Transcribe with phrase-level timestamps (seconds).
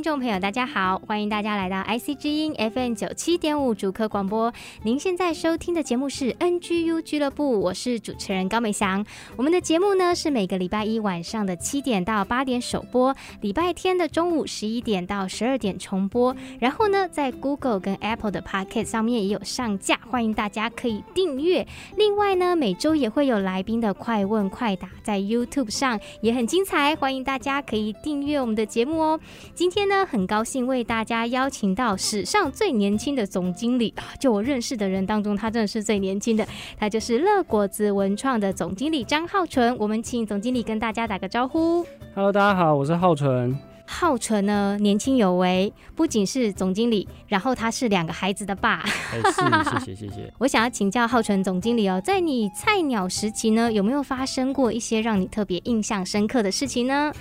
[0.00, 4.50] 听众朋友，大家好，欢迎大家来到 IC 之音 FM 九七点五主客广播。
[4.82, 9.04] 您现在收听的节目是 NGU 俱乐部，我是主持人高美祥。
[9.36, 16.34] 我们的节目呢是每个礼拜一晚上的七点到八点首播，礼拜天的中午十一点到十二点重播。
[16.58, 21.66] 然后呢，在 Google 跟 Apple 的 Podcast 上面也有上架，欢迎大家可以订阅。
[21.98, 29.20] 另外呢，每周也会有来宾的快问快答，在 YouTube 上也很精彩，欢迎大家可以订阅我们的节目哦。
[29.54, 34.14] 今天呢，很高兴为大家邀请到史上最年轻的总经理啊！
[34.20, 36.46] 就我认识的人当中，他真的是最年轻的。
[36.78, 39.76] 他就是乐果子文创的总经理张浩纯。
[39.76, 41.84] 我们请总经理跟大家打个招呼。
[42.14, 43.58] Hello，大家好，我是浩纯。
[43.84, 48.84] 浩纯呢，年轻有为，不仅是总经理，然后他是两个孩子的爸。
[49.12, 50.32] 哎，是，谢谢，谢谢。
[50.38, 57.12] 我想要请教浩纯总经理哦，在你菜鸟时期呢，有没有发生过一些让你特别印象深刻的事情呢？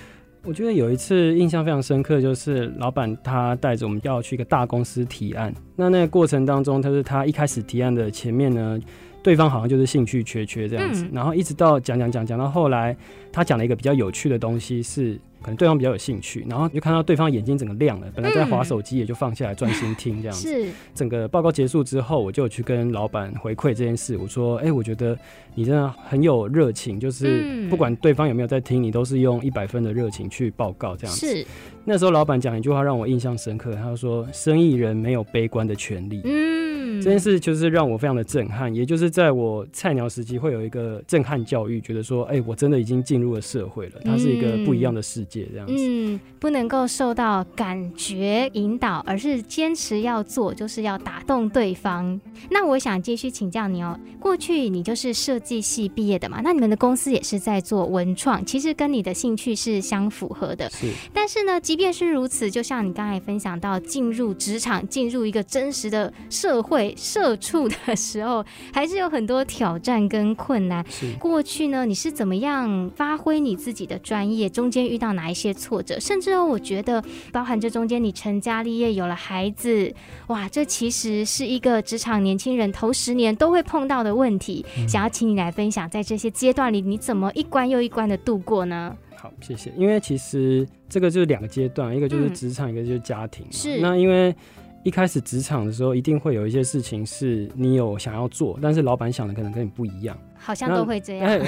[0.43, 5.53] 我觉得有一次印象非常深刻，就是老板他带着我们要去一个大公司提案。
[5.75, 8.79] 那那个过程当中，他是他一开始提案的前面呢，
[9.21, 12.95] 对方好像就是兴趣缺缺这样子，然后一直到讲讲讲讲到后来，
[13.31, 15.19] 他讲了一个比较有趣的东西是。
[15.41, 20.47] 可能对方比较有兴趣，然后就看到对方眼睛整个亮了，本来在划手机也就放下来专心听这样子。
[20.47, 20.71] 是。
[20.93, 25.17] 整个报告结束之后，我就去跟老板回馈这件事，我说：“哎、欸，我觉得
[25.55, 31.45] 你真的很有热情，就是不管对方有没有在听，你都是用一百分的热情去报告这样子。”是。
[31.85, 36.68] 那时候老板讲一句话让我印象深刻，他说：“生意人没有悲观的权利。”嗯。
[37.01, 45.73] 这件事就是让我非常的震撼，也就是在我菜鸟时期会有一个震撼教育，觉得说，哎、欸，我真的已经进入了社会了，它是一个不一样的世界，这样子。
[45.77, 52.19] 嗯，不能够受到感觉引导，而是坚持要做，就是要打动对方。
[52.49, 60.69] 那我想继续请教你哦，过去你就是设计系毕业的嘛，那你们的公司也是在做文创，其实跟你的兴趣是相符合的。
[60.69, 60.87] 是。
[61.13, 66.88] 但是呢，即便是如此，就像你刚才分享到，进入职场，进入一个真实的社会。
[66.95, 70.85] 社畜的时候，还是有很多挑战跟困难。
[70.89, 74.49] 是过去呢，你是怎么样发挥你自己的专业？
[74.49, 75.99] 中间遇到哪一些挫折？
[75.99, 79.93] 甚至哦，我觉得包含这中间你成家立业，有了孩子，
[80.27, 84.65] 哇，这其实是一个职场年轻人头十年都会碰到的问题。
[84.77, 84.87] 嗯。
[84.87, 88.95] 想要请你来分享，在这些阶段里，你怎么一关又一关的度过呢？
[89.15, 89.71] 好，谢谢。
[89.77, 93.45] 因为其实这个就是两个阶段，一个就是职场，嗯，一个就是家庭。
[93.51, 94.35] 是那因为。
[94.83, 100.17] 一开始职场的时候，一定会有一些事情是你有想要做，但是老板想的可能跟你不一样。
[100.41, 101.39] 好像都会这样，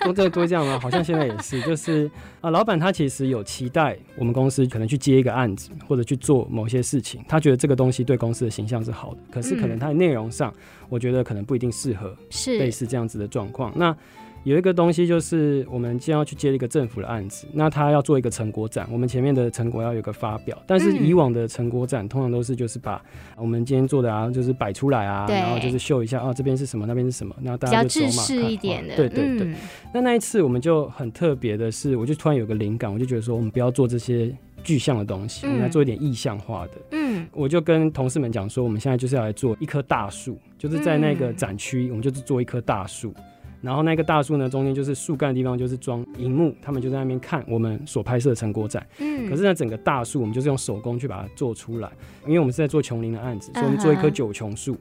[0.00, 0.76] 都这都这样吗？
[0.82, 10.52] 好像现在也是，就是啊，老板他其实有期待我们公司可能去接一个案子，或者去做某些事情，他觉得这个东西对公司的形象是好的，可是可能他的内容上，
[10.88, 13.72] 我觉得可能不一定适合，是类似这样子的状况。
[13.76, 13.96] 那
[14.44, 20.56] 有一个东西就是，我们今天要去接一个政府的案子，那他要做一个成果展，我们前面的成果要有个发表。
[20.66, 23.02] 但是以往的成果展通常都是就是把
[23.36, 28.96] 我们今天做的啊，就是摆出来啊，然后就是秀一下啊，这边是什么，那边是什么，那大家就走马看一点的。
[28.96, 29.54] 对对对。
[29.92, 34.34] 那那一次我们就很特别的是，我就突然有个灵感，我就觉得说，我们不要做这些
[34.64, 36.72] 具象的东西，我们来做一点意象化的。
[36.92, 37.26] 嗯。
[37.32, 43.12] 我就跟同事们讲说，我们现在就是要来做一棵大树，就是在那个展区，我们就是做一棵大树。
[43.60, 48.86] 然后那个大树呢，中间就是树干的地方，就是装荧幕，他们就在那边看我们所拍摄的成果展。
[48.98, 51.90] 嗯，可是呢，整个大树我们就是用手工去把它做出来，
[52.26, 54.76] 因为我们是在做琼林的案子，所以我们做一棵九琼树，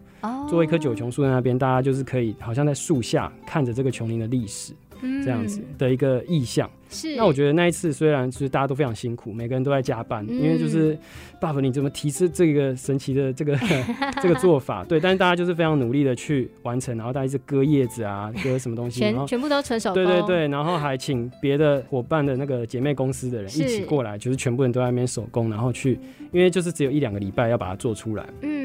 [0.47, 6.69] 做一棵九琼树在那边，大家就是可以好像在树下看着这个琼林的历史，这样子的一个意向。
[6.91, 10.97] 是，那我觉得那一次虽然就是大家都非常辛苦，每个人都在加班，嗯、因为就是
[11.39, 13.55] 爸爸你怎么提示这个神奇的这个
[14.23, 14.83] 这个做法？
[14.85, 20.03] 对，但是大家就是非常努力的去完成，然后大家一直割叶子啊，割什么东西，全全部都纯手工。
[20.03, 25.99] 对对对，然后还请别的伙伴的那个姐妹公司的人一起过来，就是全部人都在那边手工，然后去，
[26.31, 28.25] 因为就是只有一两个礼拜要把它做出来。
[28.41, 28.58] 嗯，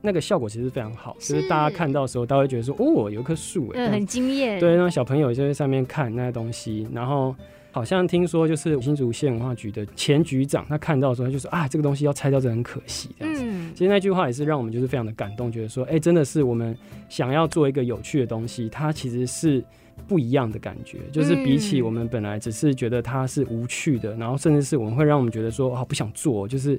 [0.00, 4.58] 那个效果其实非常好，就是大家看到的时候，大家会觉得说，哦，有一棵树，哎，很惊艳。
[4.60, 7.34] 对，让小朋友就在上面看那些东西，然后。
[7.72, 13.44] 好像听说就是新竹县文化局的前局长，他看到的时候他就说啊，这个东西要拆掉，这很可惜这样子。
[13.46, 16.76] 嗯，其实那句话也是让我们就是非常的感动，觉得说，哎、欸，真的是我们
[17.08, 19.62] 想要做一个有趣的东西，它其实是
[20.08, 26.76] 不一样的感觉，就是比起我们本来只是觉得它是无趣的，然后甚至是我们会让我们觉得说啊，不想做，就是。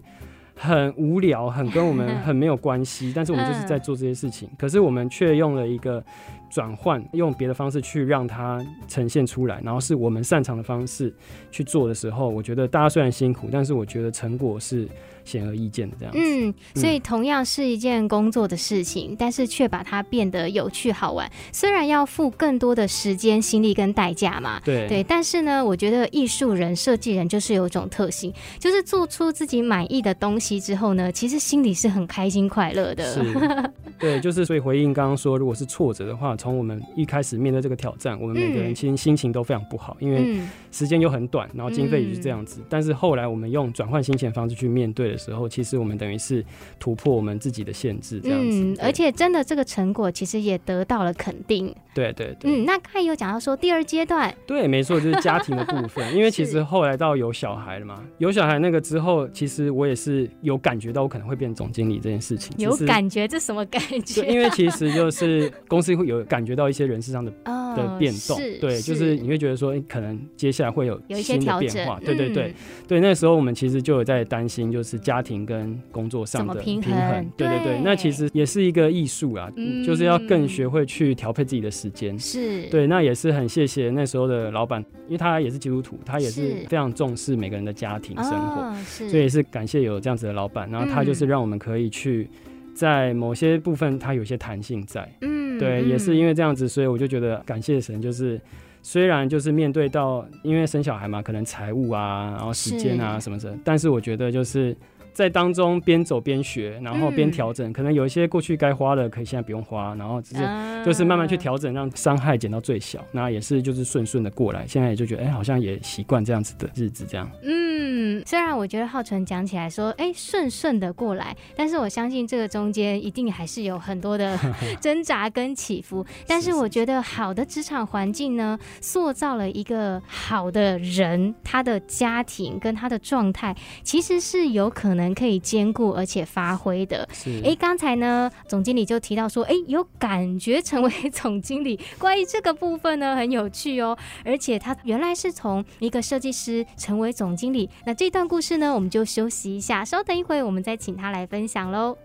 [0.61, 6.03] 很无聊，很跟我们 很没有关系，但是我们就是在做这些事情，可是我们却用了一个
[6.51, 11.11] 转换，用别的方式去让它呈现出来，然后是我们擅长的方式
[11.49, 14.87] 去做的时候，我觉得大家虽然辛苦，但是我觉得成果是。
[15.23, 21.29] 显而易见的这样子，嗯，所以同样是一件工作的事情，嗯、但是却把它变得有趣好玩。
[21.51, 24.87] 虽然要付更多的时间、心力跟代价嘛，对。
[24.87, 33.13] 对，但是呢，我觉得艺术人、设计人就是有一种特性，就是做出自己满意的东西之后呢，其实心里是很开心快乐的。
[33.13, 33.21] 是，
[33.99, 40.41] 对，就是所以回应刚刚说，如果是挫折的话，从我们一开始面对这个挑战，我们每个人其实心情都非常不好，嗯、因为
[40.71, 42.59] 时间又很短，然后经费也是这样子。
[42.61, 46.43] 嗯、但是后来我们用转换心情的方式去面对的时候，其实我们等于是
[46.79, 48.57] 突破我们自己的限制，这样子。
[48.59, 51.73] 嗯，而且真的这个成果其实也得到了肯定。
[51.93, 52.49] 对对对。
[52.49, 54.33] 嗯，那刚才有讲到说第二阶段。
[54.47, 56.01] 对，没错，就是家庭的部分。
[56.15, 62.53] 因为其实后来到有小孩了嘛，有小孩那个之后，其实我也是有感觉到我可能会变总经理这件事情。
[62.57, 63.27] 有感觉？
[63.27, 64.23] 这什么感觉？
[64.25, 67.31] 因为其实就是公司会有感觉到一些人事上的
[67.75, 68.37] 的变动。
[68.59, 71.99] 对，就是你会觉得说，可能接下来会有新的变化。
[71.99, 72.53] 对对对
[72.87, 75.41] 对，那时候我们其实就有在担心，就是家庭。
[75.41, 79.51] 跟工作上的平衡，对对对，那其实也是一个艺术啊，
[79.83, 82.17] 就是要更学会去调配自己的时间。
[82.19, 90.69] 是对，那也是很谢谢那时候的老板，因为他也是基督徒，他也是非常重视每个人的家庭生活，所以也是感谢有这样子的老板。
[90.69, 92.29] 然后他就是让我们可以去
[92.73, 95.11] 在某些部分，他有些弹性在。
[95.21, 98.39] 嗯，对，也是因为这样子，所以我就觉得感谢神，就是
[98.83, 104.77] 虽然就是面对到因为生小孩嘛，可能财务啊，然后时间啊什么的，但是我觉得就是。
[105.13, 110.43] 在当中边走边学，然后边调整，嗯、可能有一些过去该花的，可以现在不用花，然后只是
[110.85, 113.05] 就是慢慢去调整，让伤害减到最小。
[113.11, 117.29] 那也是就是顺顺的过来，现在也就觉得哎、欸，好像也习惯这样子的日子这样。
[117.43, 117.90] 嗯，
[118.31, 124.39] 虽然我觉得浩纯讲起来说哎顺顺的过来，但是我相信这个中间一定还是有很多的
[124.79, 126.05] 挣扎跟起伏。
[126.25, 135.13] 但是我觉得好的职场环境呢，塑造了一个好的人，他的家庭跟他的状态其实是有可能。
[135.13, 137.05] 可以兼顾而且发挥的。
[137.43, 141.77] 哎，刚才呢，总经理就提到说，哎，有感觉成为 总经理。
[141.97, 143.97] 关于这个部分呢，很有趣哦。
[144.23, 147.69] 而且他原来是从一个设计师成为总经理。
[147.83, 151.97] 那这段故事呢，我们就休息一下，稍等一会，我们再请他来分享喽。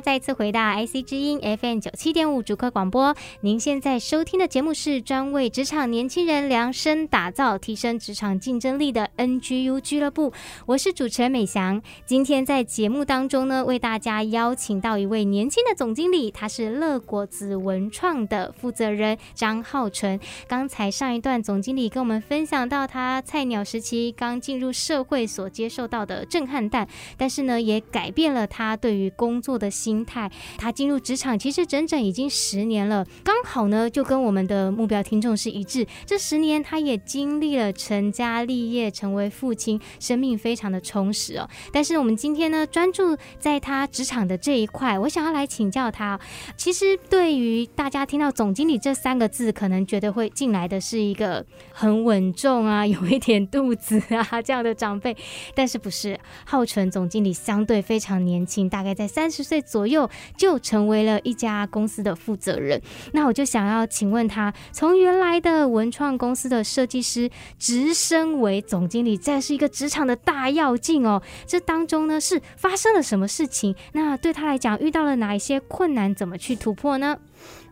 [0.00, 10.32] 再次回到 IC 之音 FM 九七点五主客广播，您现在收听的节目是专为职场年轻人量身打造、提升职场竞争力的 NGU 俱乐部。
[10.66, 20.20] 我是主持人美翔，今天在节目当中呢，为大家邀请到一位年轻的总经理，他是乐果子文创的负责人张浩纯。
[20.46, 29.70] 刚才上一段总经理跟我们分享到他菜鸟时期刚进入社会所接受到的震撼弹，但是呢，也改变了他对于工作的。
[29.86, 30.28] 心态，
[30.58, 35.86] 他进入职场其实整整已经十年了，刚好呢就跟我们的目标听众是一致。
[36.04, 41.48] 这十年他也经历了成家立业，成为父亲，生命非常的充实哦。
[41.72, 46.18] 但是我们今天呢专注在他职场的这一块，我想要来请教他。
[46.56, 55.16] 其实对于大家听到总经理这三个字，可能觉得会进来的是一个很稳重啊，有一点肚子啊这样的长辈，
[55.54, 59.62] 但是不是，浩纯总经理相对非常年轻，大概在三十岁。
[59.75, 62.80] 左右就成为了一家公司的负责人，
[63.12, 67.28] 那我就想要请问他，从原来的文创公司的设计师，
[67.58, 71.20] 直升为总经理，这是一个职场的大要进哦。
[71.46, 73.74] 这当中呢是发生了什么事情？
[73.94, 76.14] 那对他来讲遇到了哪一些困难？
[76.14, 77.16] 怎么去突破呢？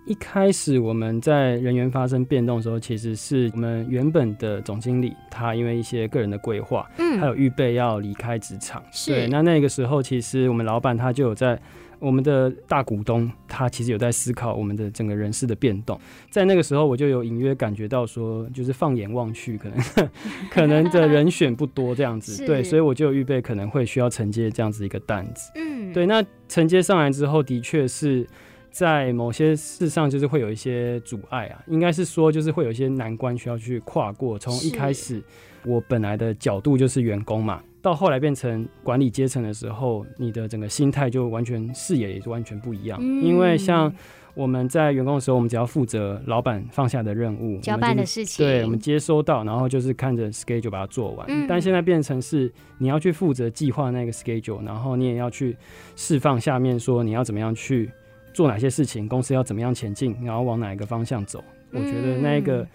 [0.06, 9.28] 一开始我们在人员发生变动的时候，其实是我们原本的总经理，他因为一些个人的规划，嗯，还有预备要离开职场，是对。
[9.28, 11.58] 那那个时候，其实我们老板他就有在。
[12.04, 15.98] 我们的大股东他其实有在思考我们的整个人事的变动，
[16.30, 19.78] 在那个时候我就有隐约感觉到说，就是放眼望去，可能
[20.52, 28.26] 可能的人选不多这样子， 对，所以我就预备可能会需要承接这样子一个担子，嗯，对，那承接上来之后，的确是
[28.70, 35.22] 在某些事上就是会有一些阻碍啊，应该是说就是会有一些难关需要去跨过，从一开始
[35.64, 37.62] 我本来的角度就是员工嘛。
[37.84, 42.98] 到后来变成管理阶层的时候，你的整个心态就完全视野也是完全不一样。
[42.98, 43.92] 嗯、因为像
[44.32, 51.26] 我们在员工的时候，我们只要负责老板放下的任务、交办的事情，对，我们接收到，然后就是看着 schedule 把它做完。
[51.28, 55.54] 嗯、但现在变成是你要去负责计划那个 schedule，然后你也要去
[55.94, 57.90] 释放下面说你要怎么样去
[58.32, 61.44] 做哪些事情，公司要怎么样前进，然后往哪一个方向走。
[61.70, 62.66] 我觉得那个。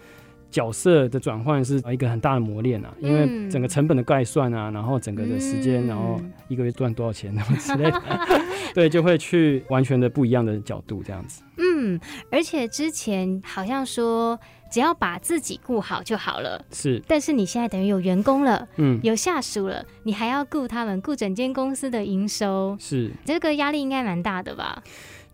[0.50, 8.02] 嗯角色的转换是一个很大的磨练啊，因为整个成本的概算啊，然后整个的时间，然后一个月赚多少钱，那么之类的，
[8.74, 11.42] 对，就会去完全的不一样的角度这样子。
[11.56, 12.00] 嗯，
[12.32, 14.38] 而且之前好像说
[14.72, 24.82] 只要把自己顾好就好了，是，但是你现在等于有员工了，嗯，有下属了，你还要顾他们，顾整间公司的营收，是，这个压力应该蛮大的吧？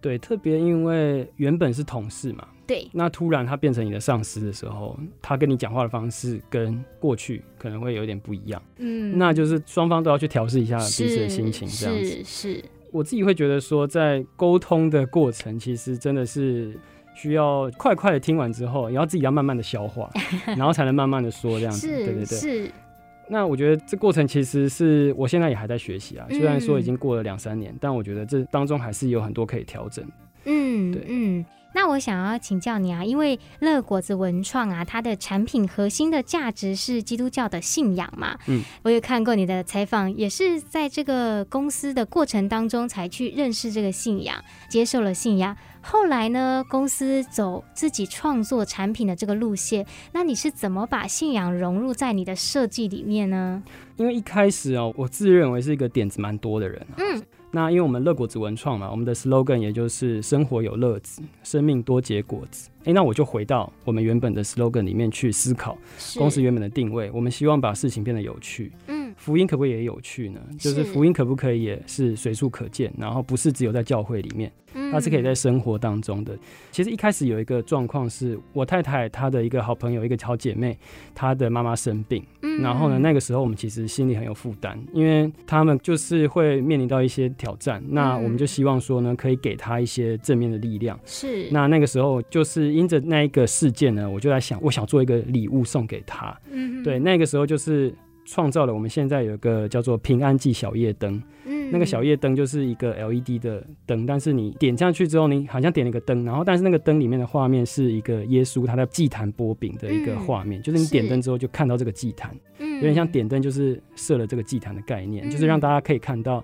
[0.02, 2.46] 对，特别因为原本是同事嘛。
[2.66, 8.60] 对，那突然他变成你的上司的时候，他跟你讲话的方式跟过去可能会有点不一样。
[8.78, 12.24] 嗯，那就是双方都要去调试一下彼此的心情，这样子。
[12.24, 16.76] 是，是，我自己会觉得说，在沟通的过程，其实真的是
[17.14, 20.10] 需要快快的听完之后，然后自己要慢慢的消化，
[20.56, 21.86] 然后才能慢慢的说这样子。
[21.86, 22.26] 对对对。
[22.26, 22.70] 是。
[23.28, 30.04] 那我觉得这过程其实是我现在也还在学习啊，虽然说已经过了两三年，但我觉得这当中还是有很多可以调整。
[30.44, 31.44] 嗯，对，嗯。
[31.74, 38.38] 那我想要请教你啊，因为乐果子文创啊，它的产品核心的价值是基督教的信仰嘛。
[38.46, 45.54] 嗯，我有看过你的采访，也是在这个公司的过程当中才去认识这个信仰，接受了信仰。
[45.82, 53.62] 后来呢，公司走自己创作产品的这个路线，那你是怎么把信仰融入在你的设计里面呢？
[53.96, 56.94] 因为一开始哦，我自认为是一个点子蛮多的人啊。
[56.98, 57.22] 嗯。
[57.56, 62.68] 那因为我们乐果子文创嘛，我们的 slogan 也就是生活有乐子，生命多结果子。
[62.84, 65.74] 诶、欸，那我就回到我们原本的 slogan 里面去思考，
[66.18, 68.70] 公司原本的定位，我们希望把事情变得有趣。
[68.88, 68.95] 嗯，
[69.26, 70.40] 福音可不可以也有趣呢？
[70.56, 74.52] 就是福音可不可以也是随处可见，然后不是只有在教会里面。
[74.92, 76.36] 它是可以在生活当中的。
[76.70, 80.78] 其实一开始有一个状况是，我太太她的一个好朋友，一个好姐妹，
[81.14, 82.22] 她的妈妈生病。
[82.60, 87.82] 然后呢，那个时候我们其实心里很有负担，因为他们就是会面临到一些挑战。
[87.88, 90.98] 那我们就希望说呢，可以给她一些正面的力量。
[91.04, 91.48] 是。
[91.50, 96.38] 那那个时候就是因着那一个事件呢，我就在想，我想做一个礼物送给她。
[96.50, 96.82] 嗯。
[96.84, 97.92] 对，那个时候就是
[98.26, 101.14] 创造了我们现在有一个叫做平安记小夜灯。
[101.46, 116.38] 嗯那个小夜灯就是一个 LED 的灯，但是你点上去之后，你好像点了一个灯，然后但是那个灯里面的画面是一个耶稣他在祭坛擘饼的一个画面，嗯、就是你点灯之后就看到这个祭坛，有点像点灯就是设了这个祭坛的概念，嗯、就是让大家可以看到，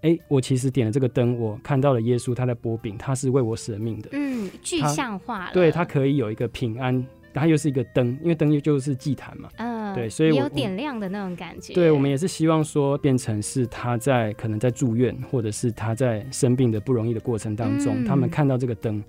[0.00, 7.06] 哎、欸，我其实点了这个灯，我看到了耶稣他在擘饼，他是为我舍命的，嗯，具象化了，对，他可以有一个平安。
[7.34, 11.74] 它又是一个灯，因为灯就是祭坛嘛，嗯、呃，对，所以我有点亮的那种感觉。
[11.74, 19.02] 对，我们也是希望说，变成是他在可能在住院，或者是他在生病的不容易的过程当中，嗯、他们看到这个灯。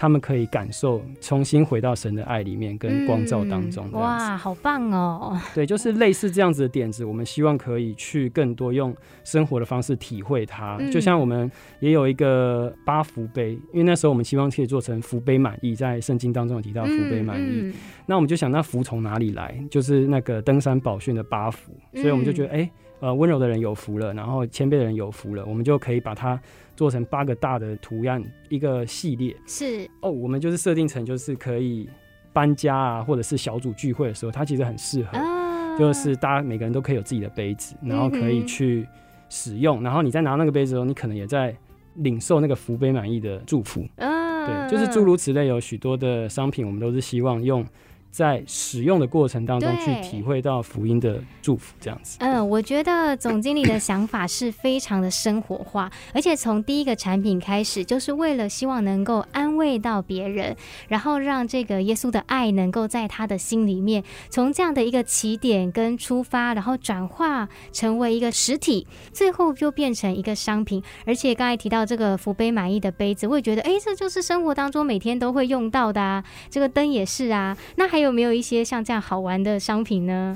[0.00, 3.86] 他们可以感受重新回到神的爱里面跟光照当中。
[3.92, 4.00] 嗯。
[4.00, 5.38] 哇，好棒哦！
[5.54, 10.78] 对，就是类似这样子的点子，我们希望可以去更多用生活的方式体会它。
[10.80, 17.70] 嗯、就像我们也有一个八福杯，因为那时候我们希望可以做成福杯满意，在圣经当中有提到福杯满意。
[18.06, 19.54] 那我们就想，那福从哪里来？
[19.70, 26.40] 就是那个登山宝训的八福，所以我们就觉得，哎、欸，呃，温柔的人有福了，然后谦卑的人有福了，我们就可以把它。
[26.80, 29.36] 做成八个大的图案，一个系列。
[29.46, 29.86] 是。
[30.00, 31.86] 哦，我们就是设定成就是可以
[32.32, 38.88] 搬家啊，或者是小组聚会的时候，它其实很适合，啊、就是大家每个人都可以有自己的杯子，然后可以去
[39.28, 41.54] 使用，嗯、然后你在拿那个杯子的时候，你可能也在
[41.96, 47.62] 领受那个福杯满意的祝福，啊、对，就是诸如此类，有许多的商品，我们都是希望用。
[48.10, 52.18] 在使用的过程当中，去体会到福音的祝福，这样子。
[52.20, 60.56] 嗯，我觉得总经理的想法是非常的生活化，而且从第一个产品开始，就是为了希望能够安慰到别人，
[60.88, 70.82] 然后让这个耶稣的爱能够在他的心里面，从这样的一个起点跟出发，然后转化成为一个实体，最后就变成一个商品。
[71.06, 76.24] 而且刚才提到这个福杯满意的杯子，我也觉得，哎，这就是生活当中每天都会用到的啊。
[76.50, 77.99] 这个灯也是啊，那还。
[78.00, 80.34] 还有没有一些像这样好玩的商品呢？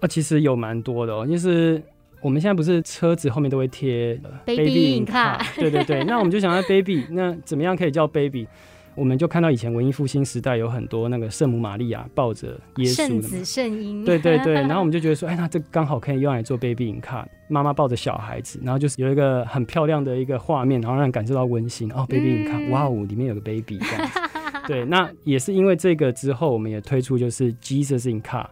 [0.00, 1.80] 啊，其实有蛮多的哦，就是
[2.20, 8.48] 我们现在不是车子后面都会贴 Baby in car，对对对， 那我们就想要 Baby，那怎么样可以叫 Baby？
[8.96, 21.88] 我们就看到以前文艺复兴时代有很多那个圣母玛利亚抱着耶稣的圣子圣婴，对对对， 然后我们就觉得说，哎，那这刚好可以用来做 Baby in car，妈妈抱着小孩子，然后就是有一个很漂亮的一个画面，然后让人感受到温馨。
[21.92, 24.18] 哦，Baby in car，哇哦，里面有个 baby 这样子。
[24.68, 28.46] 对，那也是因为这个之后，我们也推出就是 Jesus in car。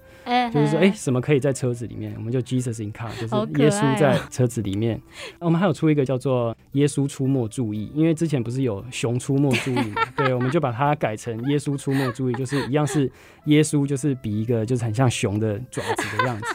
[0.50, 2.14] 就是说，哎、欸，什么可以在车子里面？
[2.16, 4.99] 我们就 Jesus in car，就是耶稣在车子里面。
[5.38, 10.02] 我们还有出一个叫做“耶稣出没注意”，因为之前不是有“熊出没注意”嘛？
[10.16, 13.11] 对，我们就把它改成“耶稣出没注意”，就是一样是
[13.44, 16.47] 耶稣，就是比一个就是很像熊的爪子的样子，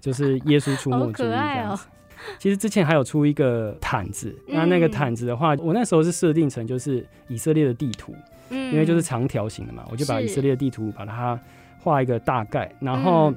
[0.00, 1.86] 就是耶稣出没注意这样子。
[2.40, 8.14] 其实之前还有出一个毯子，那那个毯子的话，我那时候是设定成就是以色列的地图，
[8.52, 11.38] 因为就是长条形的嘛，我就把以色列的地图把它。
[11.84, 13.34] 画一个大概，然后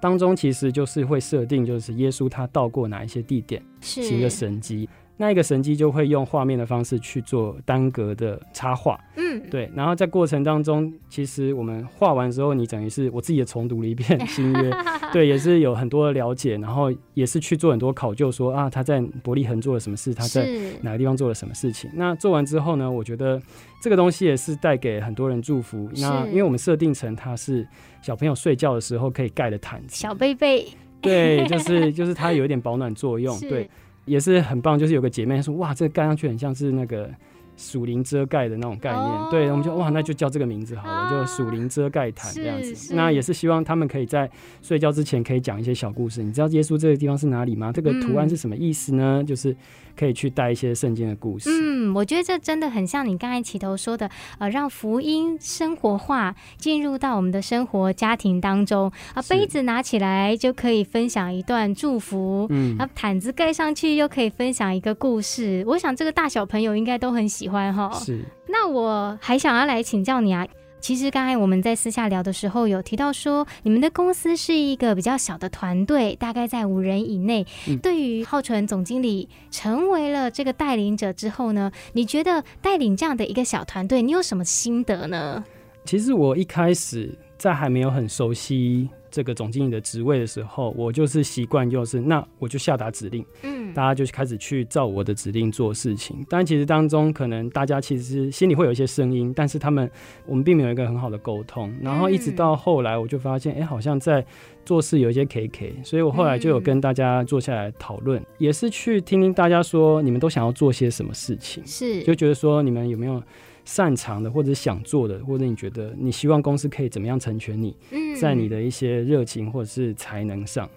[0.00, 4.86] 当中其实就是会设定，就是耶稣他到过哪一些地点，行个神迹。
[5.18, 9.70] 那一个神机就会用画面的方式去做单格的插画，嗯，对。
[9.74, 14.70] 然后在过程当中，其实我们画完之后，你等于是我自己也重读了一遍 新约，
[15.12, 20.46] 对，也是有很多的了解，然后也是去做很多考究说，说啊他在伯利恒做了什么事，他在
[20.82, 21.90] 哪个地方做了什么事情。
[21.94, 23.40] 那做完之后呢，我觉得
[23.80, 25.88] 这个东西也是带给很多人祝福。
[25.96, 27.66] 那因为我们设定成它是
[28.02, 30.66] 小朋友睡觉的时候可以盖的毯子，小被被，
[31.00, 33.70] 对，就是就是它有一点保暖作用， 对。
[34.06, 37.10] 也是很棒，就是有个姐妹说，哇，这个盖上去很像是那个
[37.56, 42.94] 属灵遮盖的那种概念，哦、对，我们就哇，那就叫这个名字好了，啊、就属灵遮盖毯这样子。
[42.94, 44.30] 那也是希望他们可以在
[44.62, 46.22] 睡觉之前可以讲一些小故事。
[46.22, 47.70] 你知道耶稣这个地方是哪里吗？
[47.70, 49.22] 这个图案是什么意思呢？
[49.22, 49.54] 嗯、就是。
[49.96, 51.48] 可以去带一些圣经的故事。
[51.50, 59.22] 嗯，我觉得这真的很像你刚才起头说的，呃，让福音生活化进入到我们的生活家庭当中啊。
[59.28, 65.64] 杯子拿起来就可以分享一段祝福，嗯，啊，毯子盖上去又可以分享一个故事。
[65.66, 67.90] 我想这个大小朋友应该都很喜欢哈。
[67.94, 68.24] 是。
[68.48, 70.46] 那我还想要来请教你啊。
[70.78, 77.44] 其实刚才我们在私下聊的时候有提到说，你们的公司是一个比较小的团队，大概在五人以内。
[77.68, 85.44] 嗯、对于浩纯总经理成为了这个带领者之后呢，你觉得带领这样的一个小团队，你有什么心得呢？
[85.84, 88.88] 其实我一开始在还没有很熟悉。
[89.08, 96.24] 这个总经理的职位的时候，我就是习惯，就是那我就下达指令，嗯，大家就开始去照我的指令做事情。
[96.30, 99.90] 但其实当中可能大家其实心里会有一些声音，但是他们
[100.24, 101.70] 我们并没有一个很好的沟通。
[101.82, 104.24] 然后一直到后来，我就发现，哎、嗯，好像在
[104.64, 113.22] 做事有一些 KK，所以我后来就有跟大家坐下来讨论，嗯、也是去听听大家说你们都想要做些什么事情，是就觉得说你们有没有。
[113.68, 117.76] 擅长的，或者想做的，或者你觉得你希望公司可以怎么样成全你，
[118.20, 120.70] 在你的一些热情或者是才能上，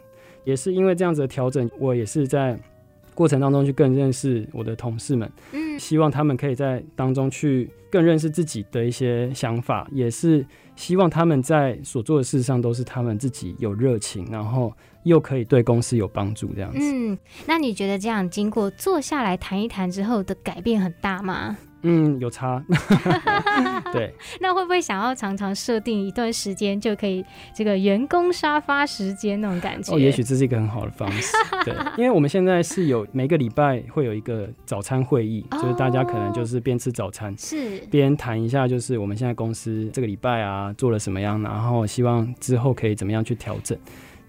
[0.43, 2.59] 也是因为这样子的调整，我也是在
[3.19, 10.45] 过程当中去更认识我的同事们，嗯希望他们可以在当中去更认识自己的一些想法，也是
[10.77, 16.79] 希望他们在所做的事上都是他们自己有热情，然后又可以对公司有帮助这样子。
[16.79, 21.57] 嗯，那你觉得这样经过坐下来谈一谈之后的改变很大吗？
[21.83, 22.63] 嗯，有差。
[23.91, 29.95] 对，那会不会想要常常设定一段时间就可以这个员工沙发时间那种感觉？
[29.95, 31.35] 哦，也许这是一个很好的方式。
[31.63, 43.77] 对，因为我们现在是有每个礼拜会有一个早餐会议，哦、就是大家可能就是边吃早餐，是边谈一下，就是我们现在公司这个礼拜啊做了什么样，然后希望之后可以怎么样去调整。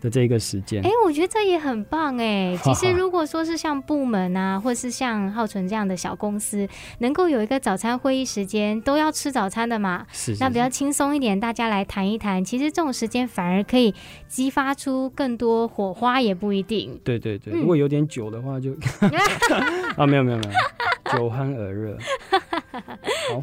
[0.00, 2.56] 的这个时间，哎、欸，我觉得这也很棒哎。
[2.64, 6.66] 其实如果说是像部门啊，或是像浩存这样的小公司，
[6.98, 12.44] 能够有一个早餐会议时间，都要吃早餐的嘛，是，是，是，那比较轻松一点，大家来谈一谈。
[12.44, 13.94] 其实这种时间反而可以
[14.26, 16.98] 激发出更多火花，也不一定。
[17.04, 19.54] 对对对，嗯、如果有点久的话就， 就
[19.96, 21.98] 啊，没有没有没有，酒酣耳热。
[23.28, 23.42] 好。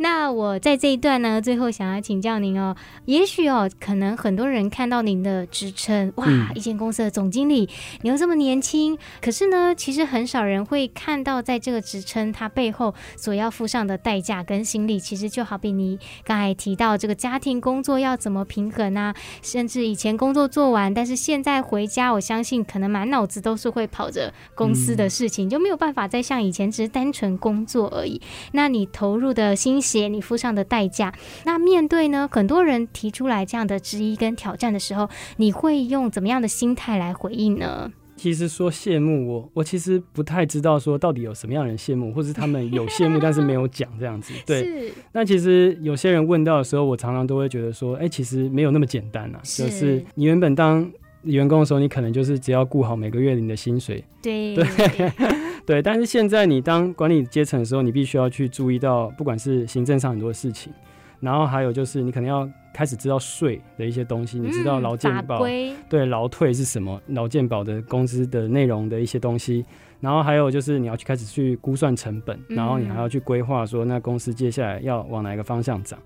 [0.00, 7.68] 那我在这一段呢，最后想要请教您哦，也许哦，可能很多人看到您的职称，哇，嗯、一间公司的总经理，
[8.02, 15.00] 你又这么年轻，可是呢，其实很少人会看到在这个职称它背后所要付上的代价跟心力。
[15.00, 28.20] 其实就好比你刚才提到这个家庭工作要怎么平衡啊，甚至以前工作做完，但是现在回家，我相信可能满脑子都是会跑着公司的事情，嗯、就没有办法再像以前只是单纯工作而已。
[28.52, 29.82] 那你投入的心。
[29.88, 31.12] 写你付上的代价，
[31.46, 37.90] 那面对呢，很多人提出来这样的质疑跟挑战的时候，你会用怎么样的心态来回应呢？
[38.16, 44.34] 其实说羡慕我，我其实不太知道说到底有什么样的人羡慕，或是他们有羡慕但是没有讲这样子。
[44.44, 50.90] 对， 那其实有些人问到的时候，我常常都会觉得说，哎、欸，其实没有那么简单啊，是就是你原本当。
[51.24, 54.02] 员工的时候，你可能就是只要顾好每个月你的薪水。
[54.22, 54.64] 对对
[55.68, 60.72] 对，但是现在你当管理阶层的时候，你必须要去注意到，不管是行政上很多的事情，
[61.20, 69.62] 然后还有就是你可能要开始知道税的一些东西，你知道劳健保、嗯、对劳退是什么，劳健保的工资的内容的一些东西。
[70.00, 75.98] 然后还有就是你要去开始去估算成本，然后你还要去规划说那公司接下来要往哪一个方向涨，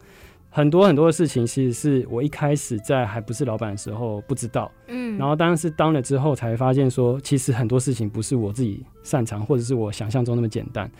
[0.54, 10.90] 很多很多的事情其实是我一开始在还不是老板的时候不知道，嗯，然后当然是当了之后才发现说，其实很多事情不是我自己擅长或者是我想象中那么简单。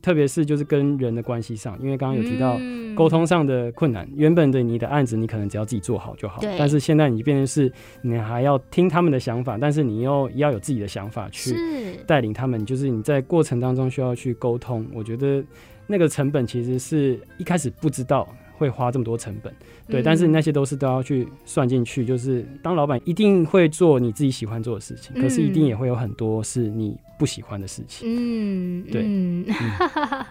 [0.00, 2.58] 特别是就是跟人的关系上，因为刚刚有提到
[2.94, 4.06] 沟通上的困难。
[4.06, 7.70] 嗯、原本的你的案子，你可能只要自己做好就好，但是现在你变成是，
[8.00, 11.54] 你还要听他们的想法，但是你又要有自己的想法去
[12.06, 12.64] 带领他们。
[12.64, 15.44] 就是你在过程当中需要去沟通，我觉得
[15.86, 18.26] 那个成本其实是一开始不知道。
[18.60, 19.50] 会花这么多成本，
[19.88, 22.04] 对，但是那些都是都要去算进去。
[22.04, 28.06] 就是当老板一定会做你自己喜欢做的事情，可是一定也会有很多是你不喜欢的事情。
[28.06, 29.02] 嗯，对。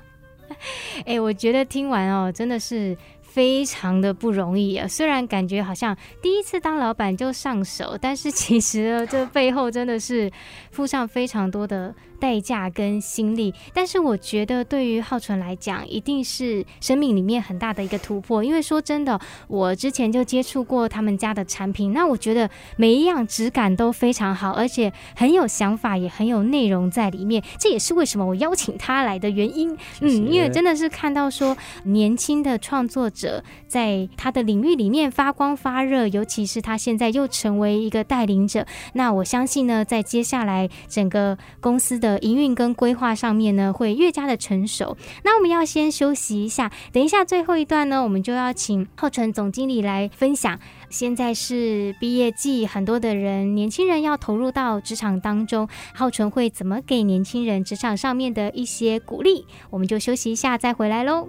[0.99, 4.87] 哎、欸，我觉得听完哦，真的是非常的不容易啊。
[4.87, 10.29] 虽然感觉好像第一次当老板就上手，但是其实呢，这背后真的是
[10.69, 11.95] 付上非常多的。
[12.19, 18.43] 代价跟心力，但是我觉得对于浩纯来讲，一定是生命里面很大的一个突破。
[18.43, 27.41] 因为说真的，我之前就接触过他们家的产品，那我觉得每一样质感都非常好，而且很有想法，也很有内容在里面。
[27.57, 29.69] 这也是为什么我邀请他来的原因。
[29.93, 30.19] 谢谢。
[30.19, 38.65] 嗯，因为真的是看到说年轻的创作者在他的领域里面发光发热，尤其是他现在又成为一个带领者。
[38.93, 42.08] 那我相信呢，在接下来整个公司的。
[42.09, 44.97] 的营运跟规划上面呢，会越加的成熟。
[45.23, 50.59] 那我们要先休息一下，等一下最后一段呢，我们就要请浩辰总经理来分享。
[50.89, 59.45] 现在是毕业季，很多的人年轻人要投入到职场当中，浩辰会怎么给年轻人职场上面的一些鼓励？
[59.69, 61.27] 我们就休息一下，再回来喽。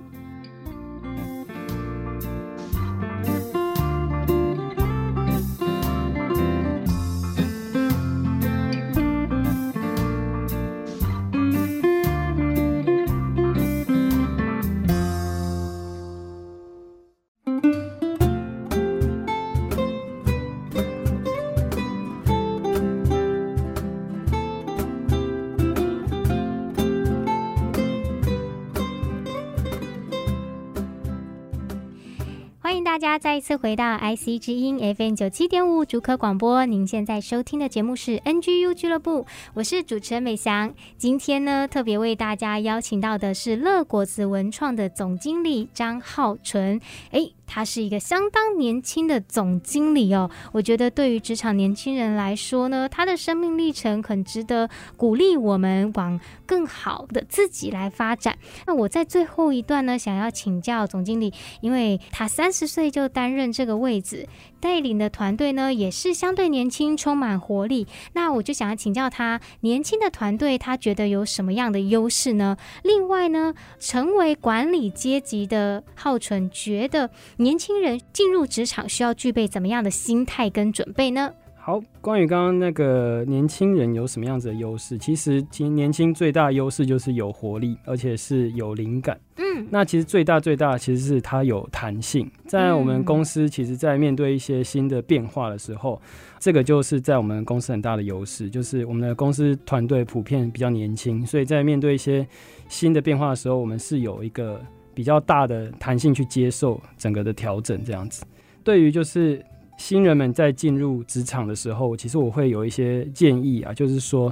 [33.01, 40.75] 家再一次回到 IC 之音 FM 九七点五主科广播，您现在收听的节目是 NGU 俱乐部，我是主持人美翔。
[40.99, 46.79] 今天呢，特别为大家邀请到的是乐果子文创的总经理张浩纯。
[47.11, 58.39] 哎他是一个相当年轻的总经理哦，我觉得对于职场年轻人来说呢，他的生命历程很值得鼓励我们往更好的自己来发展。
[58.69, 64.29] 那我在最后一段呢，想要请教总经理，因为他三十岁就担任这个位置。
[64.61, 67.87] 带领的团队呢，也是相对年轻，充满活力。
[68.13, 72.59] 那我就想要请教他，年轻的团队他觉得有什么样的优势呢？
[72.83, 77.09] 另外呢，成为管理阶级的浩纯，觉得
[77.41, 81.33] 年轻人进入职场需要具备怎么样的心态跟准备呢？
[81.57, 84.99] 好，关于刚刚那个年轻人有什么样子的优势？
[84.99, 89.19] 其实，其实年轻最大的优势就是有活力，而且是有灵感。
[89.37, 92.31] 嗯，那其实最大最大其实是它有弹性。
[92.47, 95.99] 在我们公司，其实，在面对一些新的变化的时候，
[96.39, 102.27] 这个就是在我们公司很大的优势，就是我们的公司团队普遍比较年轻，所以在面对一些
[102.69, 104.61] 新的变化的时候，我们是有一个
[105.01, 107.83] 比较大的弹性去接受整个的调整。
[107.83, 108.23] 这样子，
[108.63, 109.43] 对于就是。
[109.81, 114.31] 新人们在进入职场的时候，其实我会有一些建议啊，就是说，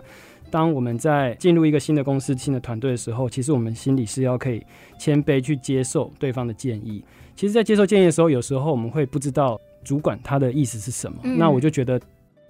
[0.50, 4.62] 当我们在进入一个新的公司、新的团队的时候，其实我们心里是要可以
[4.98, 7.02] 谦卑去接受对方的建议。
[7.35, 11.18] 其实，在接受建议的时候，有时候我们会不知道主管他的意思是什么。
[11.24, 11.38] 嗯。
[11.38, 11.98] 那我就觉得，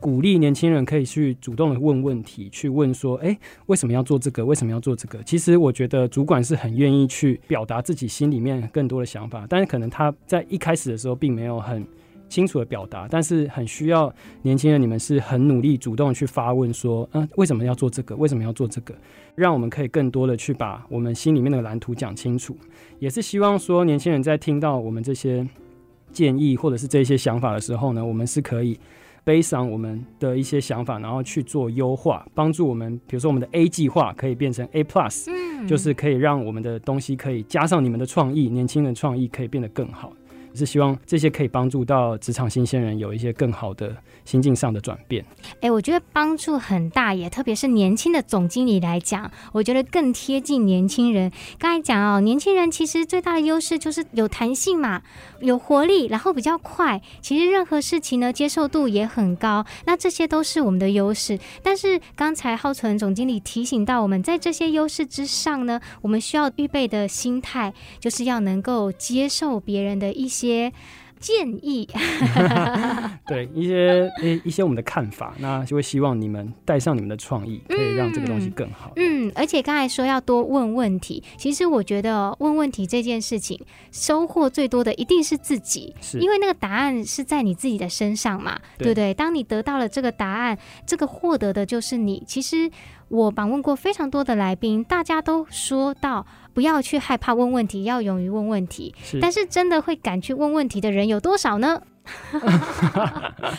[0.01, 4.45] 鼓励年轻人可以去主动的问问题，去问说，哎，为什么要做这个？
[4.45, 5.23] 为什么要做这个？
[5.23, 11.87] 其实我觉得主管是很愿意去表达自己心里面更多的想法，但是可能他在一开始的时候并没有很。
[12.31, 18.15] 清楚的表达，但是很需要年轻人，你们是很努力、主动去发问，说，嗯、为什么要做这个？
[18.17, 18.95] 为什么要做这个？
[19.35, 22.55] 让我们可以更多的去把我们心里面的蓝图讲清楚。
[22.99, 25.49] 也是希望说，年轻人在听到我们这些
[26.13, 28.79] 建议或者是这些想法的时候呢，我们是可以
[29.29, 40.15] 背上我们的一些想法，然后去做优化，帮助我们，比如说我们的 A 计划可以变成 A Plus，嗯，就是可以让我们的东西可以加上你们的创意，年轻人创意可以变得更好。
[40.55, 45.25] 是希望这些可以帮助到职场新鲜人有一些更好的心境上的转变。
[45.61, 51.31] 哎、我觉得帮助很大耶，特别是年轻的总经理来讲，我觉得更贴近年轻人。
[51.59, 55.03] 刚才讲哦，年轻人其实最大的优势就是有弹性嘛，
[55.41, 57.01] 有活力，然后比较快。
[57.21, 59.65] 其实任何事情呢，接受度也很高。
[59.85, 61.39] 那这些都是我们的优势。
[61.63, 70.48] 但是刚才浩存总经理提醒到我们，在这些优势之上呢，我们需要预备的心态，就是要能够接受别人的一些。
[71.21, 71.89] 建议，
[73.27, 78.93] 对一些一一些我们的看法，那就会希望你们带上你们的创意，可以让这个东西更好。
[78.95, 89.13] 嗯，而且刚才说要多问问题，其实我觉得问问题这件事情，收获最多的一定是自己，是因为那个答案是在你自己的身上嘛，对，对不对？
[89.13, 90.57] 当你得到了这个答案，
[90.87, 92.23] 这个获得的就是你。
[92.29, 92.71] 其实。
[93.09, 98.95] 我访问过非常多的来宾，大家都说到不要去害怕问问题，要勇于问问题。
[99.03, 101.81] 是，但是真的会敢去问问题的人有多少呢？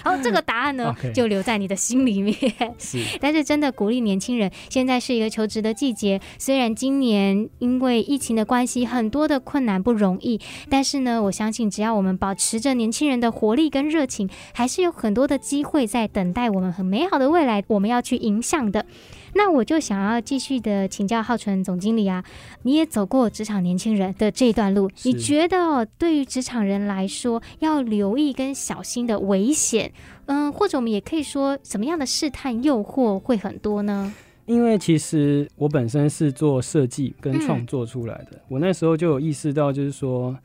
[0.03, 2.35] 好，这个答案呢.就留在你的心里面。
[2.79, 6.19] 是，但是真的鼓励年轻人，现在是一个求职的季节。
[6.39, 18.83] 虽然今年因为疫情的关系，很多的困难不容易，但是呢，我相信只要我们保持着年轻人的活力跟热情，还是有很多的机会在等待我们很美好的未来，我们要去迎向的。
[19.33, 22.23] 那我就想要继续的请教浩存总经理啊，
[22.63, 29.91] 你也走过职场年轻人的这一段路，你觉得哦，对于职场人来说，要留意跟小心的危险，
[30.25, 34.13] 嗯，或者我们也可以说什么样的试探诱惑会很多呢？
[34.45, 40.35] 因为其实我本身是做设计跟创作出来的，嗯，我那时候就有意识到，就是说